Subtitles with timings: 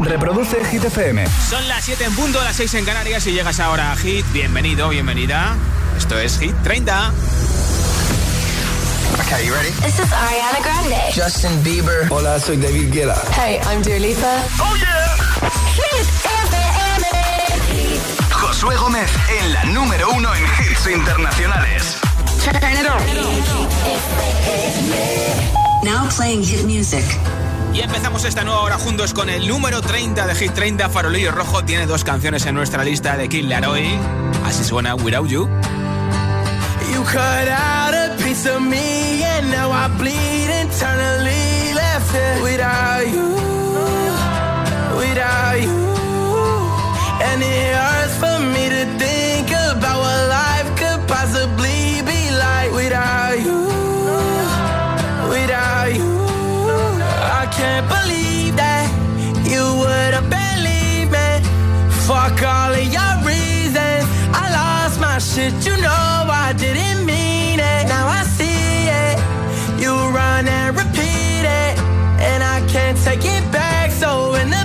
[0.00, 1.26] Reproduce Hit FM.
[1.48, 4.24] Son las 7 en punto, las 6 en Canarias y llegas ahora a Hit.
[4.32, 5.56] Bienvenido, bienvenida.
[5.96, 7.12] Esto es Hit 30.
[9.24, 9.70] Okay, you ready?
[9.82, 10.96] This is Ariana Grande.
[11.14, 12.08] Justin Bieber.
[12.10, 13.20] Hola, soy David Guetta.
[13.36, 14.42] Hey, I'm Dua Lipa.
[14.60, 15.16] ¡Oh, yeah!
[15.74, 16.08] Hit
[16.48, 17.06] FM.
[18.30, 21.96] Josué Gómez en la número uno en hits internacionales.
[22.42, 23.02] Turn it on.
[25.84, 27.04] Now playing hit music.
[27.74, 30.90] Y empezamos esta nueva hora juntos con el número 30 de Hit 30.
[30.90, 33.98] Farolillo Rojo tiene dos canciones en nuestra lista de Kid Laroi.
[34.44, 35.48] Así suena Without You.
[36.92, 43.06] You cut out a piece of me and now I bleed internally left it without
[43.06, 43.36] you,
[44.98, 45.88] without you.
[47.24, 49.11] And it hurts for me to think
[62.22, 64.06] Fuck all of your reasons.
[64.32, 67.88] I lost my shit, you know I didn't mean it.
[67.88, 69.18] Now I see it.
[69.82, 71.74] You run and repeat it.
[72.22, 73.90] And I can't take it back.
[73.90, 74.64] So in the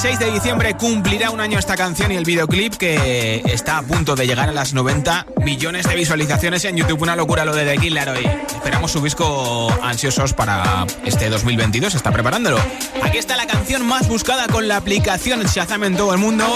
[0.00, 4.14] 26 de diciembre cumplirá un año esta canción y el videoclip que está a punto
[4.14, 7.02] de llegar a las 90 millones de visualizaciones en YouTube.
[7.02, 8.24] Una locura lo de The Killer hoy.
[8.24, 11.96] Esperamos su disco ansiosos para este 2022.
[11.96, 12.60] Está preparándolo.
[13.02, 16.46] Aquí está la canción más buscada con la aplicación Shazam en todo el mundo.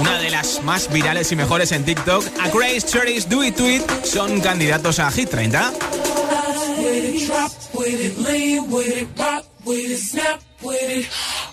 [0.00, 2.24] Una de las más virales y mejores en TikTok.
[2.40, 5.72] A Grace Cherries Do It Tweet son candidatos a Hit 30.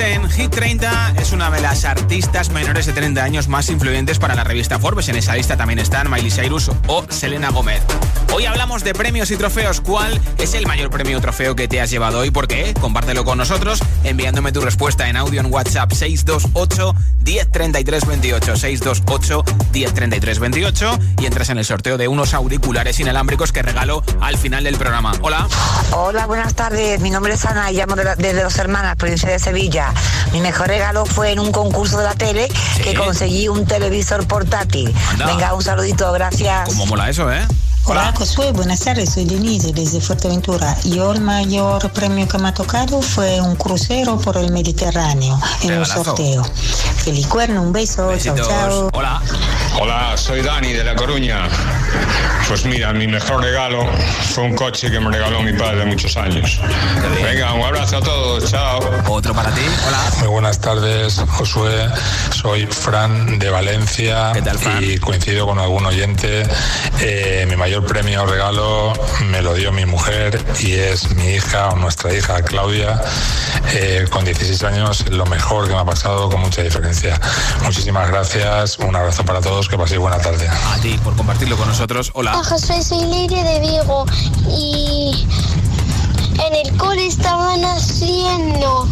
[0.00, 4.36] En Hit 30 es una de las artistas menores de 30 años más influyentes para
[4.36, 5.08] la revista Forbes.
[5.08, 7.82] En esa lista también están Miley Cyrus o Selena Gómez.
[8.32, 9.80] Hoy hablamos de premios y trofeos.
[9.80, 12.30] ¿Cuál es el mayor premio o trofeo que te has llevado hoy?
[12.30, 12.74] ¿Por qué?
[12.80, 16.94] Compártelo con nosotros enviándome tu respuesta en audio en WhatsApp 628
[17.28, 23.60] 1033 28 628 1033 28 y entras en el sorteo de unos auriculares inalámbricos que
[23.60, 25.12] regalo al final del programa.
[25.20, 25.46] Hola.
[25.92, 27.00] Hola, buenas tardes.
[27.00, 29.92] Mi nombre es Ana y llamo de la- desde Dos Hermanas, provincia de Sevilla.
[30.32, 32.48] Mi mejor regalo fue en un concurso de la tele
[32.82, 34.94] que conseguí un televisor portátil.
[35.10, 35.26] Anda.
[35.26, 36.66] Venga, un saludito, gracias.
[36.70, 37.46] ¿Cómo mola eso, eh?
[37.90, 40.76] Hola, Josué, buenas tardes, soy Denise desde Fuerteventura.
[40.84, 45.78] Yo el mayor premio que me ha tocado fue un crucero por el Mediterráneo en
[45.78, 46.44] un sorteo.
[46.98, 48.46] Feliz cuerno, un beso, chao, Besitos.
[48.46, 48.90] chao.
[48.92, 49.22] Hola.
[49.80, 51.48] Hola, soy Dani de La Coruña.
[52.48, 53.86] Pues mira, mi mejor regalo
[54.34, 56.58] fue un coche que me regaló mi padre de muchos años.
[57.22, 58.80] Venga, un abrazo a todos, chao.
[59.06, 59.60] Otro para ti.
[59.86, 59.98] Hola.
[60.20, 61.88] Muy buenas tardes, Josué.
[62.30, 64.82] Soy Fran de Valencia ¿Qué tal, Fran?
[64.82, 66.44] y coincido con algún oyente.
[67.00, 68.94] Eh, mi mayor premio o regalo
[69.26, 72.98] me lo dio mi mujer y es mi hija o nuestra hija Claudia.
[73.74, 77.20] Eh, con 16 años, lo mejor que me ha pasado con mucha diferencia.
[77.62, 80.48] Muchísimas gracias, un abrazo para todos, que paséis buena tarde.
[80.48, 81.77] A ti por compartirlo con nosotros.
[81.80, 82.02] Hola.
[82.12, 84.04] Hola Josué, soy Leire de Vigo
[84.50, 85.28] y
[86.44, 88.88] en el cole estaban haciendo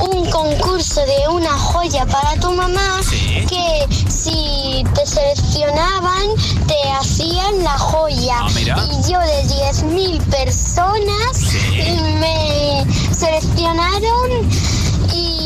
[0.00, 3.44] un concurso de una joya para tu mamá Sí.
[3.48, 6.28] que si te seleccionaban
[6.68, 8.48] te hacían la joya Ah,
[8.86, 11.82] y yo de 10.000 personas Sí.
[12.20, 14.48] me seleccionaron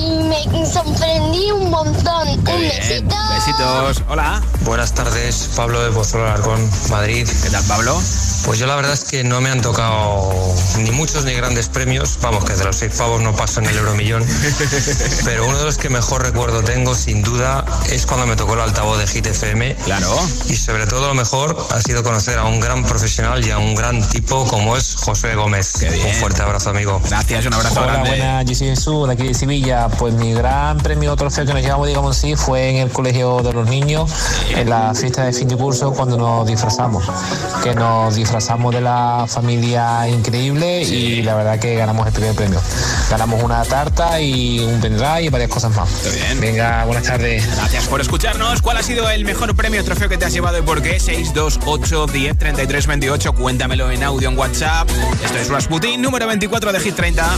[0.05, 2.45] y me sorprendí un montón.
[2.45, 2.73] Qué un bien.
[2.79, 3.17] besito.
[3.35, 4.03] Besitos.
[4.09, 4.43] Hola.
[4.61, 7.29] Buenas tardes, Pablo de Pozuelo Alarcón, Madrid.
[7.43, 8.01] ¿Qué tal, Pablo?
[8.45, 10.31] Pues yo la verdad es que no me han tocado
[10.79, 12.19] ni muchos ni grandes premios.
[12.21, 14.23] Vamos, que de los seis pavos no paso en el euromillón.
[15.25, 18.61] Pero uno de los que mejor recuerdo tengo, sin duda, es cuando me tocó el
[18.61, 19.75] altavoz de Hit FM.
[19.77, 20.15] Claro.
[20.47, 23.75] Y sobre todo lo mejor ha sido conocer a un gran profesional y a un
[23.75, 25.77] gran tipo como es José Gómez.
[25.83, 27.01] Un fuerte abrazo, amigo.
[27.09, 28.11] Gracias, un abrazo Hola, grande.
[28.11, 29.89] buenas, yo soy Jesús, de aquí de Sevilla.
[29.89, 33.55] Pues mi gran premio trofeo que nos llevamos, digamos así, fue en el colegio de
[33.55, 34.11] los niños,
[34.51, 37.05] en la fiesta de fin de curso, cuando nos disfrazamos.
[37.63, 42.61] Que nos disfrazamos de la familia increíble y la verdad que ganamos el primer premio.
[43.09, 45.89] Ganamos una tarta y un pendrive y varias cosas más.
[46.41, 47.47] Venga, buenas tardes.
[47.57, 48.61] Gracias por escucharnos.
[48.61, 50.99] ¿Cuál ha sido el mejor premio trofeo que te has llevado y por qué?
[50.99, 53.33] 628 10 33 28.
[53.35, 54.91] Cuéntamelo en audio en WhatsApp.
[55.25, 57.37] Esto es Rasputin, número 24 de Hit 30.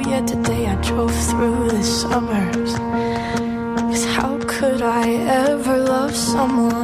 [0.00, 2.74] Yet today I drove through the summers.
[2.74, 5.08] Cause how could I
[5.46, 6.83] ever love someone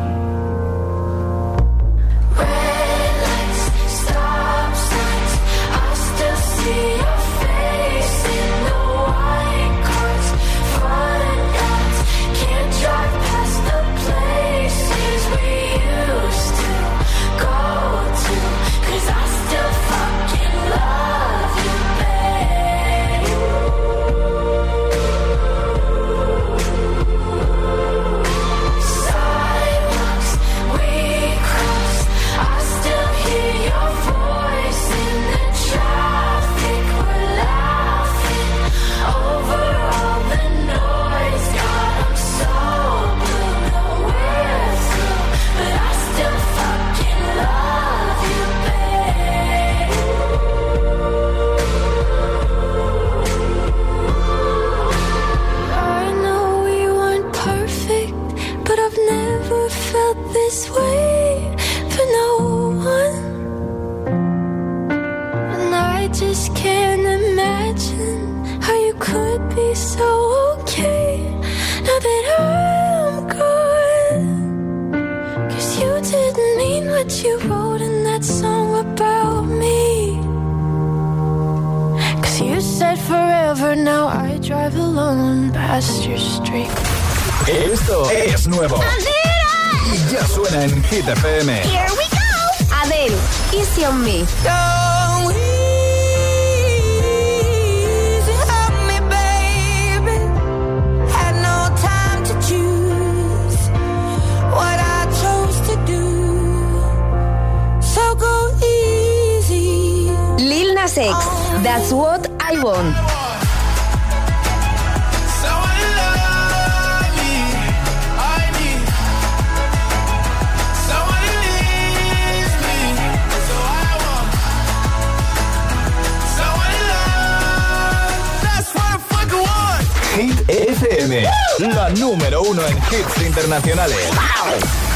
[132.91, 134.90] hits internacionales.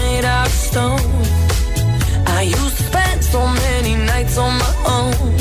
[0.00, 1.00] made out of stone.
[2.38, 5.34] I used to spend so many nights on my own.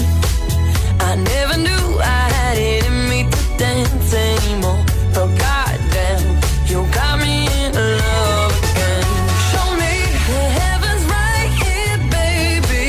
[1.09, 4.83] I never knew I had it in me to dance anymore.
[5.15, 6.23] But goddamn,
[6.69, 7.71] you got me in
[8.03, 9.05] love again.
[9.51, 9.93] Show me
[10.29, 12.87] the heavens right here, baby.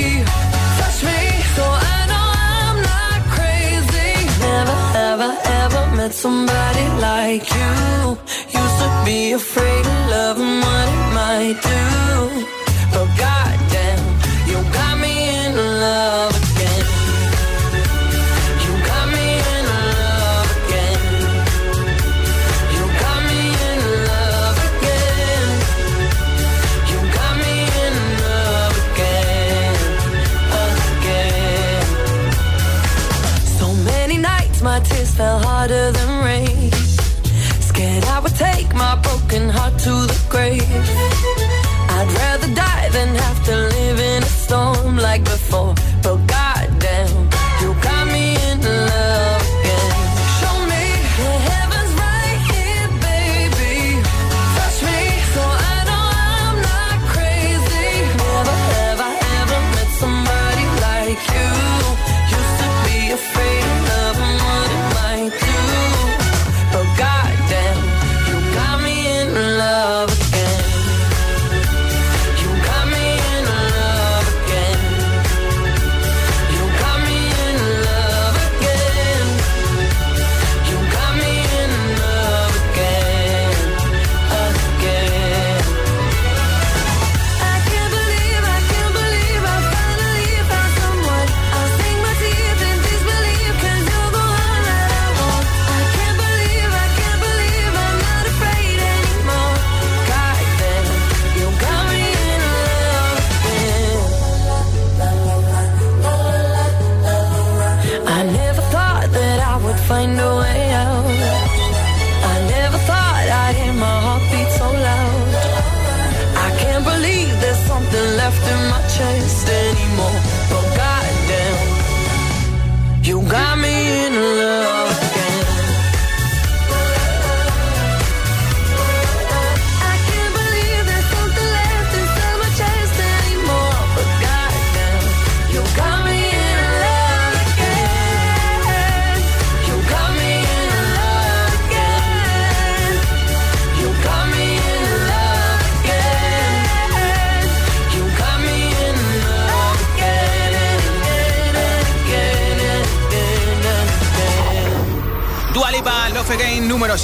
[0.79, 1.21] Touch me
[1.57, 4.13] so I know I'm not crazy.
[4.49, 4.79] Never,
[5.11, 5.31] ever,
[5.63, 7.73] ever met somebody like you.
[8.61, 9.74] Used to be afraid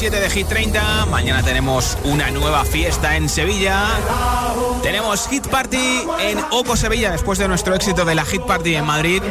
[0.01, 1.07] 27 de Hit 30.
[1.11, 3.87] Mañana tenemos una nueva fiesta en Sevilla.
[4.83, 8.87] Tenemos Hit Party en Oco Sevilla después de nuestro éxito de la Hit Party en
[8.87, 9.23] Madrid.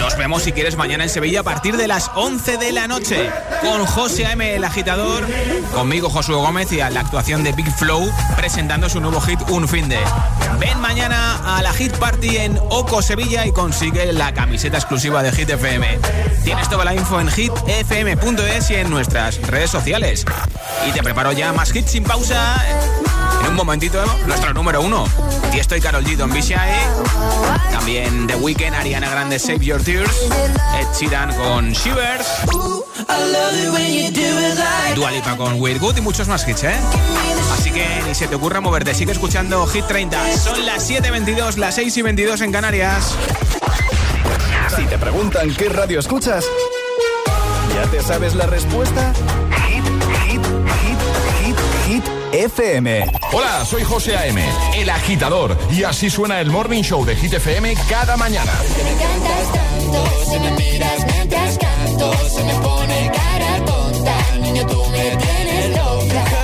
[0.00, 3.30] Nos vemos si quieres mañana en Sevilla a partir de las 11 de la noche
[3.60, 4.56] con José M.
[4.56, 5.28] el agitador,
[5.72, 9.68] conmigo Josué Gómez y a la actuación de Big Flow presentando su nuevo hit Un
[9.68, 10.00] Fin de.
[10.58, 15.32] Ven mañana a la Hit Party en Oco Sevilla y consigue la camiseta exclusiva de
[15.32, 15.98] Hit FM.
[16.44, 20.24] Tienes toda la info en hitfm.es y en nuestras redes sociales.
[20.88, 22.62] Y te preparo ya más hits sin pausa.
[23.42, 25.06] En un momentito, nuestro número uno.
[25.52, 26.16] Y estoy Carol G.
[26.16, 26.70] Don Bishai.
[27.72, 30.10] También The Weeknd, Ariana Grande, Save Your Tears.
[30.78, 32.26] Ed Sheeran con Shivers.
[34.94, 36.76] Dua Lipa con Weird Good y muchos más hits, ¿eh?
[37.74, 38.94] Que ni se te ocurra moverte.
[38.94, 40.36] Sigue escuchando Hit 30.
[40.36, 43.16] Son las 7.22, las 6 y 22 en Canarias.
[44.76, 46.44] Si te preguntan qué radio escuchas,
[47.74, 49.12] ¿ya te sabes la respuesta?
[49.66, 50.40] Hit, hit,
[50.82, 50.98] hit,
[51.40, 51.56] hit,
[51.86, 53.06] hit, FM.
[53.32, 54.40] Hola, soy José A.M.,
[54.76, 58.52] el agitador, y así suena el Morning Show de Hit FM cada mañana.
[58.84, 64.84] Me encantas tanto, si me miras mientras canto, se me pone cara tonta, niño tú
[64.90, 66.43] me tienes loca.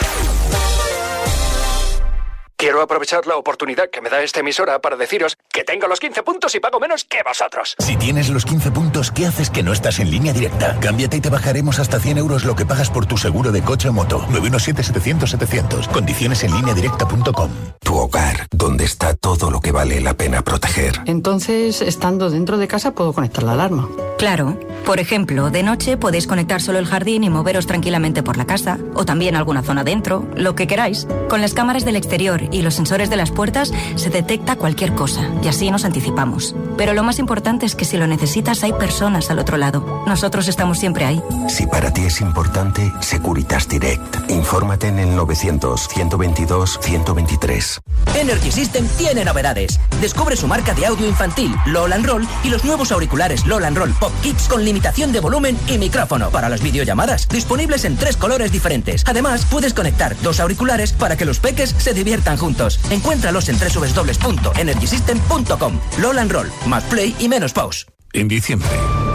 [2.71, 6.23] Quiero aprovechar la oportunidad que me da esta emisora para deciros que tengo los 15
[6.23, 7.75] puntos y pago menos que vosotros.
[7.77, 10.79] Si tienes los 15 puntos, ¿qué haces que no estás en línea directa?
[10.79, 13.89] Cámbiate y te bajaremos hasta 100 euros lo que pagas por tu seguro de coche
[13.89, 14.21] o moto.
[14.29, 15.91] 917-700-700.
[15.91, 17.51] Condiciones en línea directa.com.
[17.81, 21.01] Tu hogar, donde está todo lo que vale la pena proteger.
[21.07, 23.89] Entonces, estando dentro de casa, puedo conectar la alarma.
[24.17, 24.57] Claro.
[24.85, 28.79] Por ejemplo, de noche podéis conectar solo el jardín y moveros tranquilamente por la casa,
[28.93, 31.07] o también alguna zona dentro, lo que queráis.
[31.29, 35.29] Con las cámaras del exterior y los sensores de las puertas se detecta cualquier cosa,
[35.41, 36.55] y así nos anticipamos.
[36.77, 40.03] Pero lo más importante es que si lo necesitas hay personas al otro lado.
[40.07, 41.21] Nosotros estamos siempre ahí.
[41.47, 44.29] Si para ti es importante, Securitas Direct.
[44.29, 47.79] Infórmate en el 900-122-123.
[48.15, 49.79] Energy System tiene novedades.
[49.99, 53.77] Descubre su marca de audio infantil, LOL and Roll, y los nuevos auriculares LOL and
[53.77, 58.17] Roll Pop Kids con limitación de volumen y micrófono para las videollamadas, disponibles en tres
[58.17, 59.03] colores diferentes.
[59.05, 62.50] Además, puedes conectar dos auriculares para que los peques se diviertan juntos.
[62.89, 65.79] Encuéntralos en www.energysystem.com.
[65.99, 67.85] LOL and Roll, más play y menos pause.
[68.13, 68.67] En diciembre,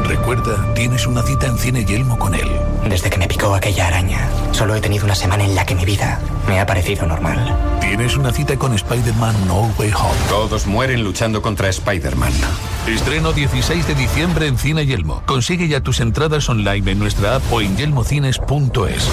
[0.04, 2.48] recuerda, tienes una cita en Cine Yelmo con él.
[2.88, 5.84] Desde que me picó aquella araña, solo he tenido una semana en la que mi
[5.84, 6.18] vida
[6.48, 7.54] me ha parecido normal.
[7.82, 10.16] Tienes una cita con Spider-Man No Way Home.
[10.30, 12.32] Todos mueren luchando contra Spider-Man.
[12.86, 15.22] Estreno 16 de diciembre en Cine Yelmo.
[15.26, 19.10] Consigue ya tus entradas online en nuestra app o en yelmocines.es.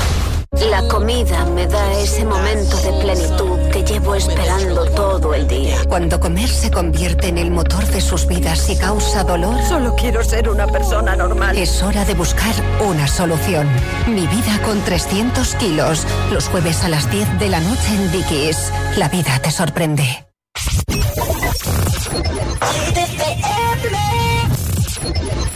[0.54, 5.78] La comida me da ese momento de plenitud que llevo esperando todo el día.
[5.90, 9.56] Cuando comer se convierte en el motor de sus vidas y causa dolor.
[9.68, 11.58] Solo quiero ser una persona normal.
[11.58, 12.54] Es hora de buscar
[12.88, 13.68] una solución.
[14.08, 16.06] Mi vida con 300 kilos.
[16.32, 18.72] Los jueves a las 10 de la noche en Dickies.
[18.98, 20.04] La vida te sorprende.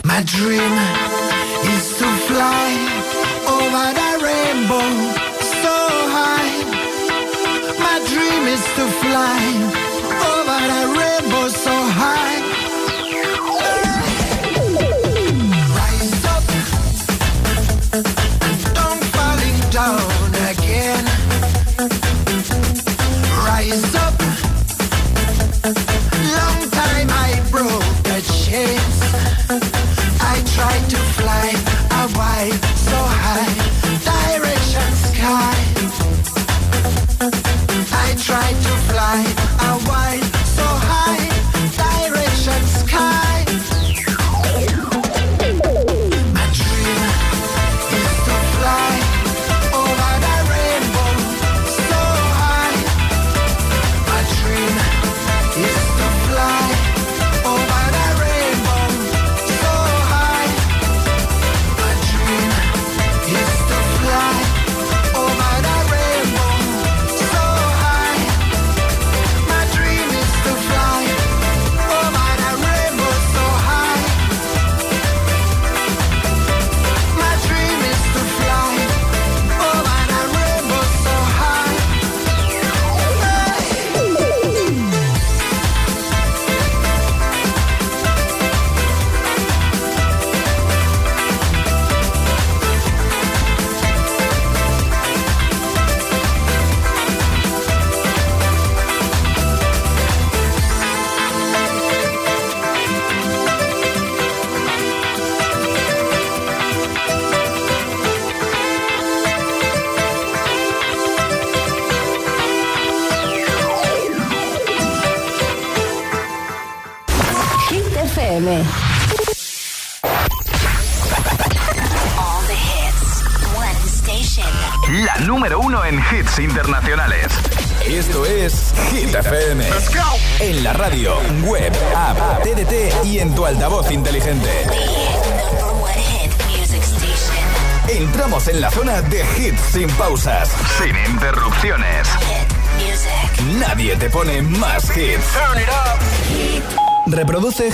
[0.04, 0.74] My dream
[1.76, 2.68] is to fly
[3.46, 4.07] over the
[4.65, 5.78] so
[6.17, 6.52] high.
[7.80, 9.41] My dream is to fly
[10.34, 12.39] over the rainbow so high.
[15.78, 16.46] Rise up,
[18.74, 21.06] don't falling down again.
[23.46, 24.17] Rise up.
[38.38, 39.97] Tried to fly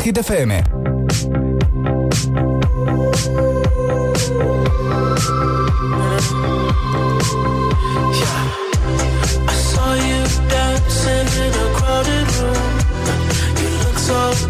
[0.03, 0.51] Hit FM.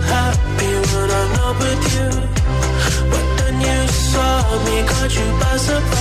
[0.09, 2.09] Happy when I'm not with you,
[3.11, 5.92] but then you saw me, caught you by surprise.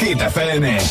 [0.00, 0.89] Hit FM.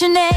[0.00, 0.27] Your name.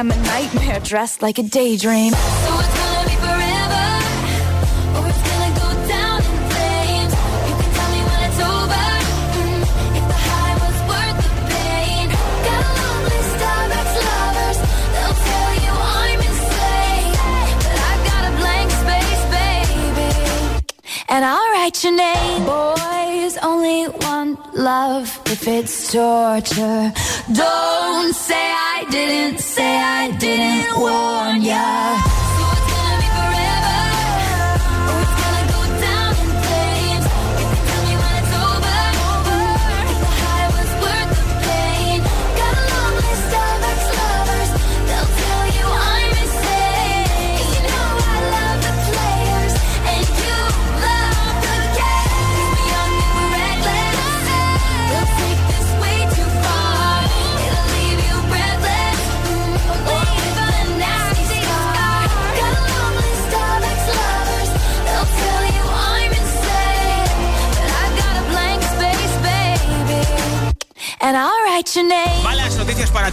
[0.00, 2.12] I'm a nightmare dressed like a daydream.
[2.14, 3.86] So it's gonna be forever,
[4.96, 7.12] or it's gonna go down in flames.
[7.48, 8.86] You can tell me when it's over.
[9.36, 9.60] mm,
[9.98, 12.08] if the high was worth the pain.
[12.48, 12.64] Got
[13.76, 14.58] ex-lovers.
[14.94, 17.12] They'll tell you I'm insane,
[17.60, 20.08] but I've got a blank space, baby
[21.10, 22.40] and I'll write your name.
[22.46, 26.90] Boys only want love if it's torture.
[27.34, 28.59] Don't say I
[28.90, 32.09] didn't, say I didn't warn ya.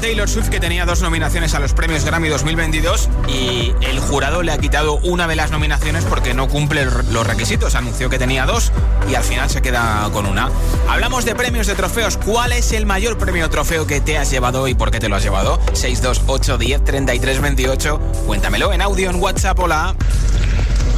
[0.08, 4.53] Taylor Swift que tenía dos nominaciones a los premios Grammy 2022 y el jurado le
[4.53, 7.76] ha quitado una de las nominaciones porque no cumple los requisitos.
[7.76, 8.72] Anunció que tenía dos
[9.12, 10.49] y al final se queda con una.
[10.88, 12.16] Hablamos de premios de trofeos.
[12.16, 15.18] ¿Cuál es el mayor premio trofeo que te has llevado y por qué te lo
[15.18, 15.60] has llevado?
[15.74, 17.99] 628 10 33 28.
[18.28, 19.60] Cuéntamelo en audio en WhatsApp.
[19.60, 19.93] Hola.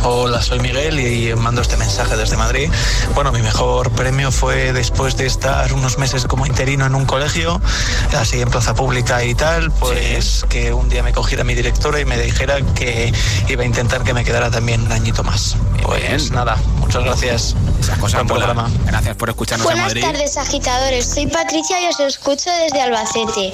[0.03, 2.69] Hola, soy Miguel y mando este mensaje desde Madrid.
[3.15, 7.61] Bueno, mi mejor premio fue después de estar unos meses como interino en un colegio,
[8.17, 12.05] así en plaza pública y tal, pues que un día me cogiera mi directora y
[12.05, 13.13] me dijera que
[13.49, 15.57] iba a intentar que me quedara también un añito más.
[15.89, 17.55] Pues nada, muchas gracias.
[17.79, 18.27] Esas cosas molan.
[18.27, 18.69] programa.
[18.85, 20.01] Gracias por escucharnos en Buenas Madrid.
[20.03, 21.09] tardes, agitadores.
[21.09, 23.51] Soy Patricia y os escucho desde Albacete.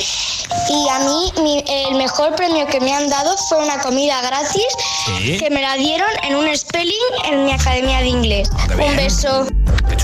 [0.69, 4.65] Y a mí, mi- el mejor premio que me han dado fue una comida gratis
[5.05, 5.37] Sí.
[5.37, 6.93] que me la dieron en un spelling
[7.31, 8.49] en mi academia de inglés.
[8.77, 9.47] un beso.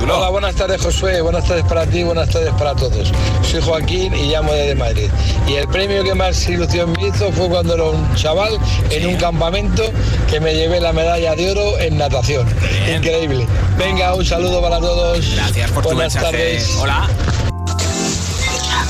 [0.04, 3.12] Hola, buenas tardes Josué, buenas tardes para ti, buenas tardes para todos.
[3.50, 5.10] Soy Joaquín y llamo desde Madrid.
[5.48, 8.58] Y el premio que más ilusión me hizo fue cuando era un chaval
[8.90, 9.84] en un campamento
[10.30, 12.48] que me llevé la medalla de oro en natación.
[12.94, 13.48] Increíble.
[13.78, 15.36] Venga, un saludo para todos.
[15.36, 16.38] Gracias por tu buenas mensaje.
[16.38, 16.76] tardes.
[16.80, 17.08] Hola.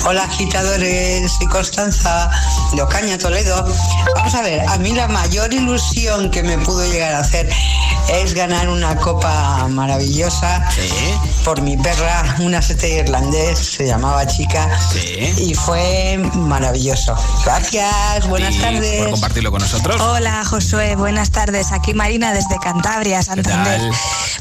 [0.04, 2.32] Hola agitadores, soy Constanza
[2.74, 3.64] de Ocaña, Toledo.
[4.16, 7.48] Vamos a ver, a mí la mayor ilusión que me pudo llegar a hacer
[8.10, 10.68] es ganar una copa maravillosa
[11.46, 14.68] por mi perra, una sete irlandés, se llamaba Chica,
[15.38, 17.16] y fue maravilloso.
[17.46, 19.02] Gracias, buenas tardes.
[19.02, 20.00] Por compartirlo con nosotros.
[20.02, 21.72] Hola Josué, buenas tardes.
[21.72, 23.82] Aquí Marina desde Cantabria, Santander.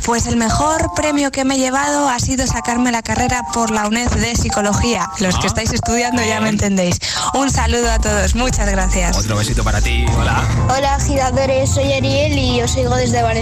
[0.04, 3.86] Pues el mejor premio que me he llevado ha sido sacarme la carrera por la
[3.86, 5.08] UNED de psicología.
[5.18, 6.96] Los que Ah, estáis estudiando ya me entendéis.
[7.34, 9.16] Un saludo a todos, muchas gracias.
[9.16, 10.04] Otro besito para ti.
[10.16, 10.42] Hola.
[10.76, 11.70] Hola, agitadores.
[11.70, 13.39] Soy Ariel y os oigo desde Valencia.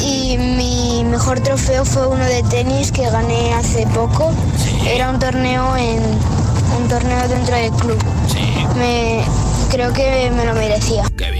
[0.00, 4.32] Y mi mejor trofeo fue uno de tenis que gané hace poco.
[4.86, 6.00] Era un torneo en
[6.80, 7.98] un torneo dentro del club.
[8.78, 9.20] Me
[9.70, 11.04] creo que me lo merecía.
[11.16, 11.39] Qué bien.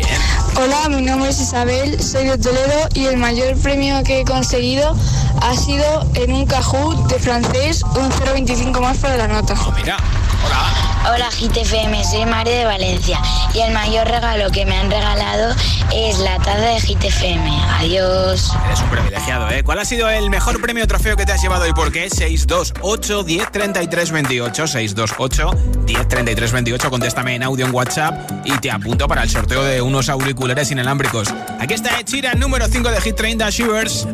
[0.62, 4.94] Hola, mi nombre es Isabel, soy de Toledo y el mayor premio que he conseguido
[5.40, 9.54] ha sido en un Kahoot de francés un 0,25 más para la nota.
[9.74, 9.96] Mira,
[10.44, 10.90] hola.
[11.08, 13.18] Hola GTFM, soy Mario de Valencia
[13.54, 15.54] y el mayor regalo que me han regalado
[15.94, 17.50] es la taza de GTFM.
[17.78, 18.52] Adiós.
[18.66, 19.62] Eres un privilegiado, ¿eh?
[19.64, 22.10] ¿Cuál ha sido el mejor premio trofeo que te has llevado y por qué?
[22.10, 25.50] 628 10 33 28 628
[25.86, 29.80] 10 33 28 Contéstame en audio en WhatsApp y te apunto para el sorteo de
[29.80, 31.28] unos auriculares inalámbricos.
[31.60, 34.06] Aquí está Sheeran, número 5 de Hit 30 Shivers.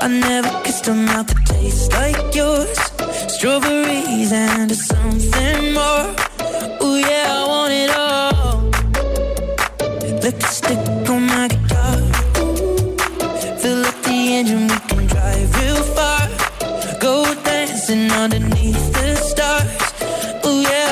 [0.00, 2.78] I never kissed a mouth that tastes like yours.
[3.26, 6.14] Strawberries and something more.
[6.80, 8.70] Oh yeah, I want it all.
[10.22, 11.98] Lipstick on my guitar.
[13.58, 16.28] Fill up the engine, we can drive real far.
[17.00, 19.66] Go dancing underneath the stars.
[20.44, 20.85] Oh yeah,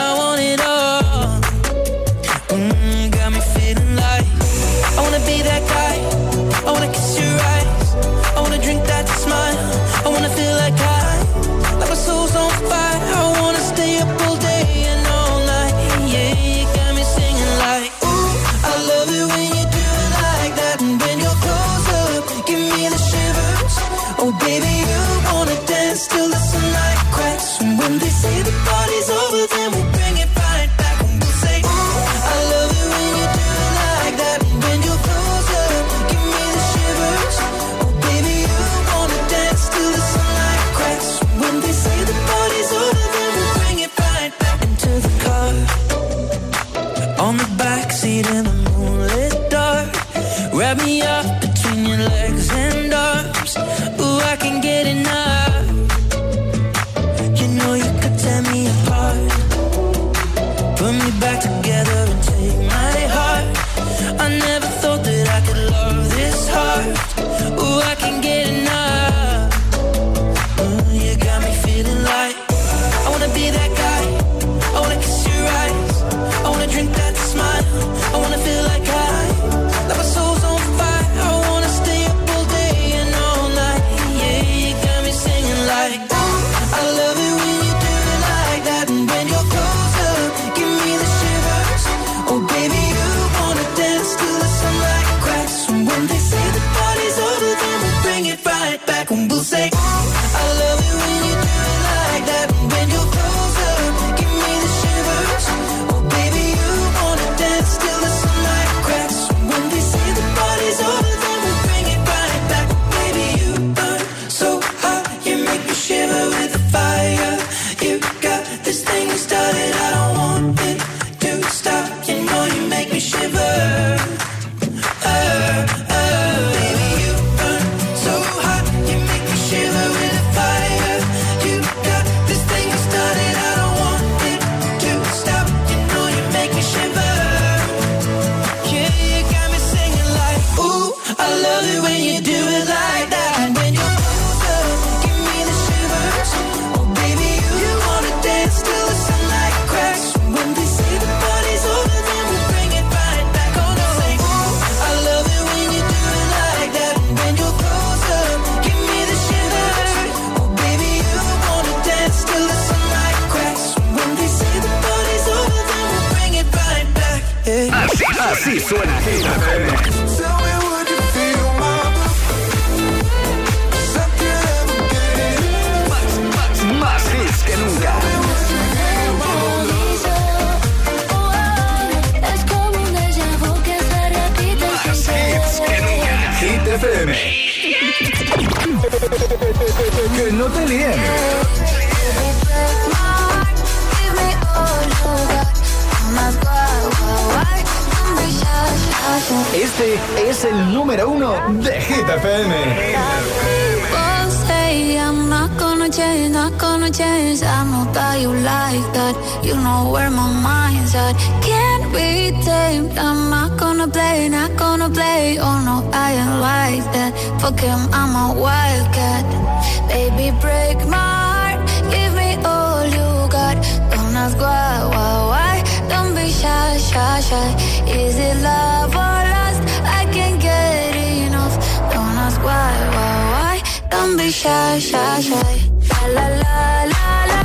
[235.14, 237.40] La la la la la,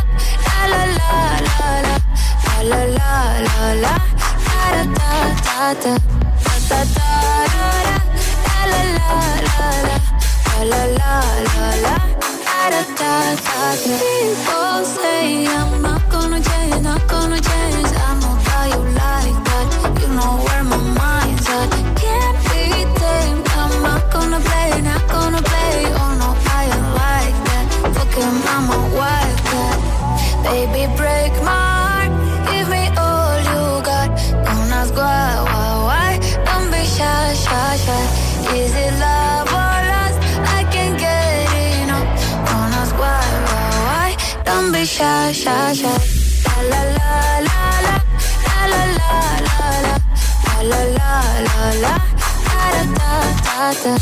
[0.69, 1.99] la la la la la,
[2.63, 3.11] la la
[3.45, 3.93] la la.
[13.85, 18.38] People say I'm not gonna change, not gonna change, I'm
[30.43, 32.11] Baby, break my heart.
[32.49, 34.09] Give me all you got.
[34.45, 36.11] Don't ask why, why, why.
[36.47, 38.03] Don't be shy, shy, shy.
[38.55, 40.17] Is it love or lust?
[40.57, 41.49] I can't get
[41.83, 42.09] enough.
[42.81, 44.09] Ask why, why, why.
[44.45, 45.33] Don't be shy.
[45.49, 45.73] La
[46.71, 47.11] la la
[47.47, 47.97] la la
[48.49, 52.09] la la la la la la la la
[53.69, 53.95] da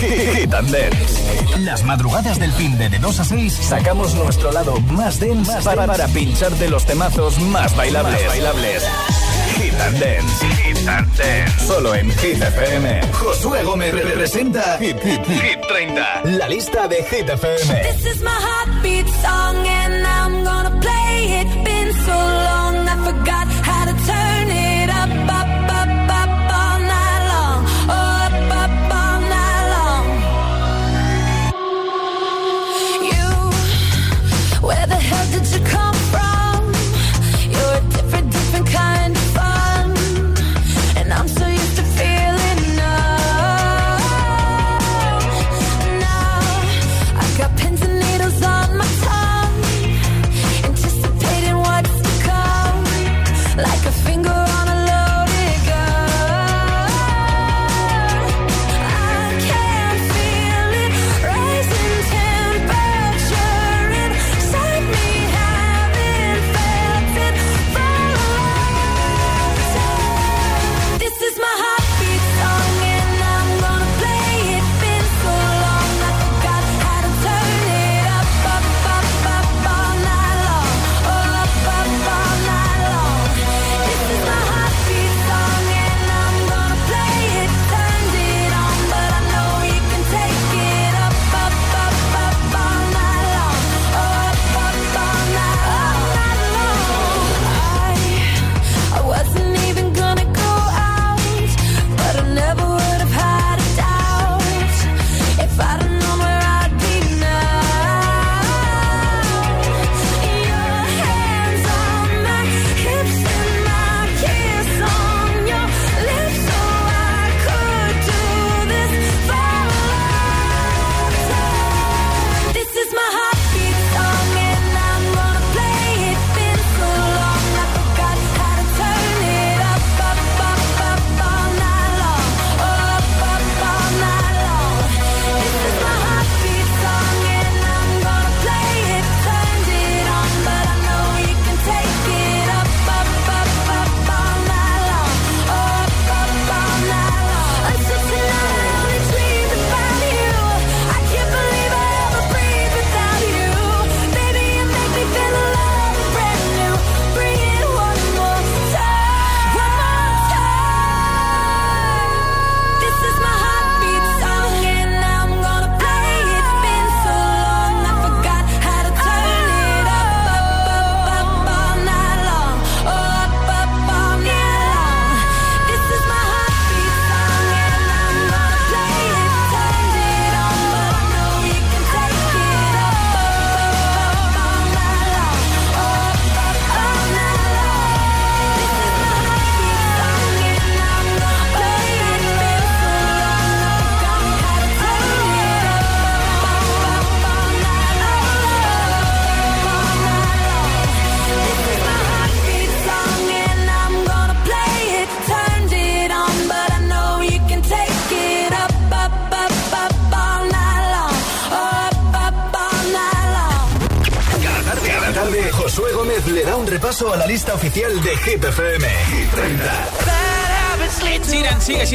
[0.00, 1.58] Hit and Dance.
[1.60, 5.86] Las madrugadas del fin de, de 2 a 6 sacamos nuestro lado más dense para,
[5.86, 8.26] para pincharte los temazos más bailables.
[8.26, 8.82] bailables.
[9.58, 10.46] Hit and Dance.
[10.62, 11.66] Hit and Dance.
[11.66, 13.00] Solo en Hit FM.
[13.12, 16.22] Josué Gómez representa Hit, Hit, Hit 30.
[16.24, 17.82] La lista de Hit FM.
[17.82, 20.17] This is my heartbeat song and I'm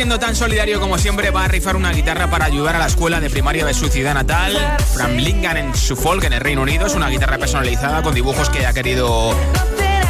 [0.03, 1.31] siendo tan solidario como siempre.
[1.31, 4.13] Va a rifar una guitarra para ayudar a la escuela de primaria de su ciudad
[4.13, 4.53] natal,
[4.93, 6.87] Framlingan en Suffolk, en el Reino Unido.
[6.87, 9.33] Es una guitarra personalizada con dibujos que ha querido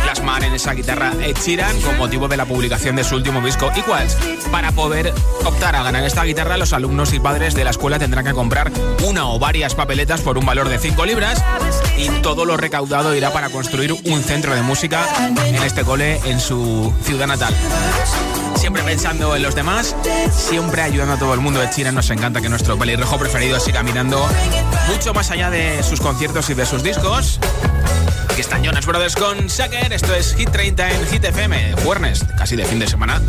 [0.03, 3.71] plasmar en esa guitarra Ed Sheeran con motivo de la publicación de su último disco
[3.75, 4.17] Equals.
[4.51, 5.13] Para poder
[5.45, 8.71] optar a ganar esta guitarra, los alumnos y padres de la escuela tendrán que comprar
[9.03, 11.43] una o varias papeletas por un valor de 5 libras
[11.99, 15.05] y todo lo recaudado irá para construir un centro de música
[15.45, 17.53] en este cole en su ciudad natal.
[18.55, 19.95] Siempre pensando en los demás,
[20.31, 21.91] siempre ayudando a todo el mundo de China.
[21.91, 24.25] Nos encanta que nuestro pelirrojo preferido siga mirando
[24.87, 27.39] mucho más allá de sus conciertos y de sus discos.
[28.29, 29.91] Aquí están Jonas Brothers con Sucker.
[29.91, 31.75] Esto es Hit 30 en Hit FM.
[31.83, 33.21] Jueves, casi de fin de semana.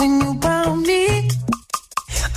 [0.00, 1.29] when you found.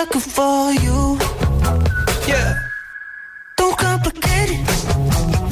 [0.00, 1.18] sucker for you.
[2.26, 2.54] Yeah.
[3.58, 4.60] Don't complicate it.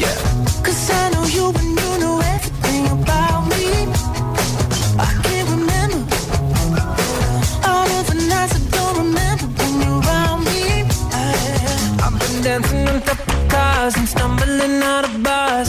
[0.02, 0.16] Yeah.
[0.64, 3.64] Cause I know you and you know everything about me.
[5.06, 6.00] I can't remember
[7.70, 10.62] all of the nights I don't remember when you're around me.
[11.12, 11.26] I,
[12.04, 15.68] I've been dancing on top of cars and stumbling out of bars.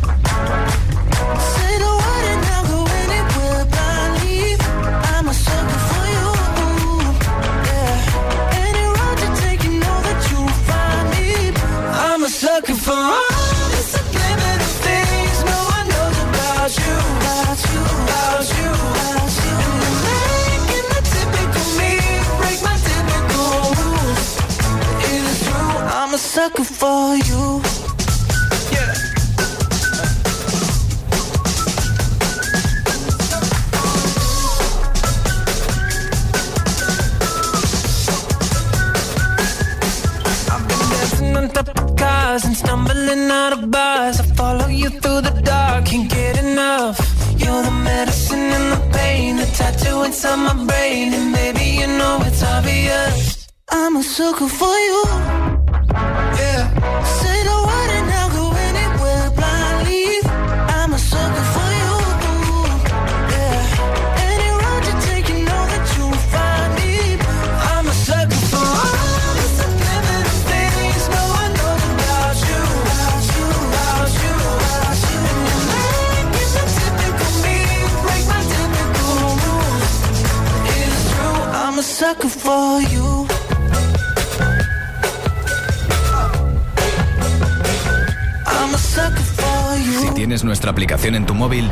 [91.41, 91.67] móvil,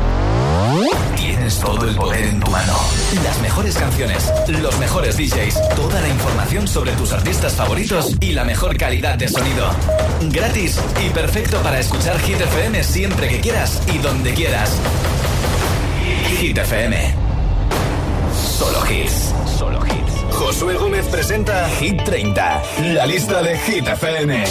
[1.16, 2.72] tienes todo el poder en tu mano.
[3.22, 8.42] Las mejores canciones, los mejores DJs, toda la información sobre tus artistas favoritos y la
[8.42, 9.70] mejor calidad de sonido.
[10.22, 14.72] Gratis y perfecto para escuchar Hit FM siempre que quieras y donde quieras.
[16.40, 17.14] Hit FM.
[18.58, 19.32] Solo hits.
[19.56, 20.34] Solo hits.
[20.34, 22.62] Josué Gómez presenta Hit 30,
[22.94, 24.44] la lista de Hit FM.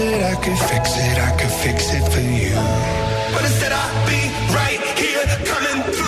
[0.00, 2.54] it, I could fix it, I could fix it for you.
[3.34, 4.22] But instead, I'll be
[4.54, 5.99] right here coming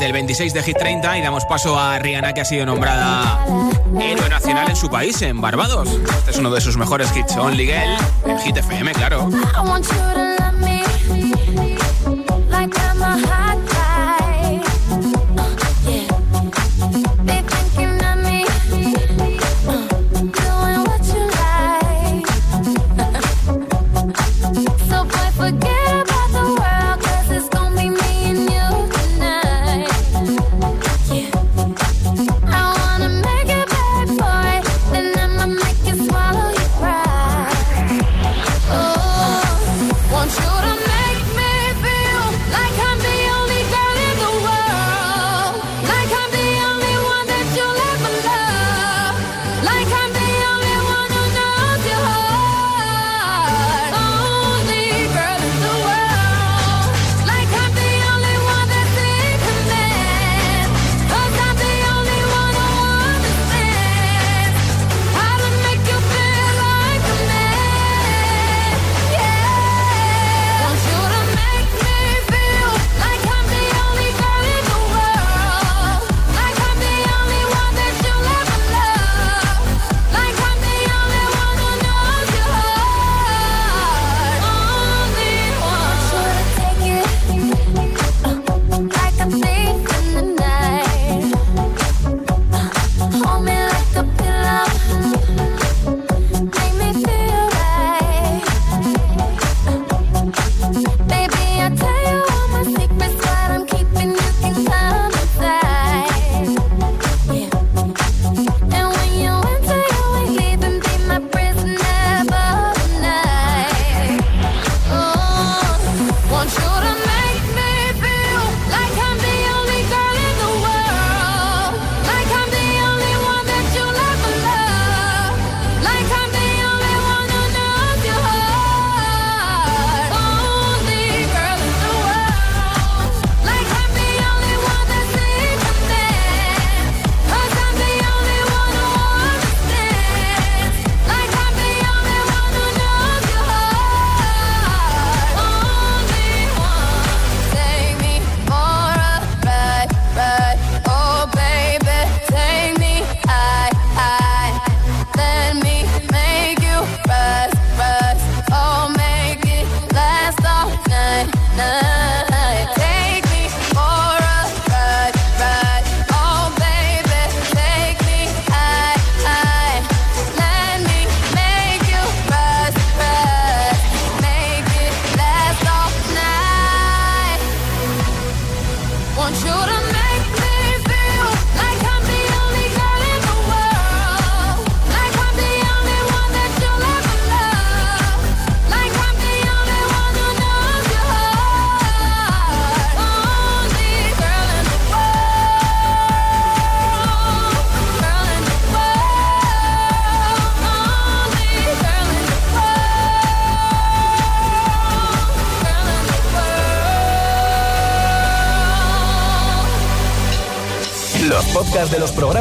[0.00, 3.44] desde el 26 de Hit 30 y damos paso a Rihanna que ha sido nombrada
[4.00, 5.90] héroe nacional en su país, en Barbados.
[6.16, 9.28] Este es uno de sus mejores hits, Only Girl, en Hit FM, claro.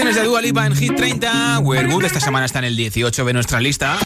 [0.00, 1.58] canciones de Dua Lipa en Hit 30.
[1.58, 4.00] We're Good esta semana está en el 18 de nuestra lista.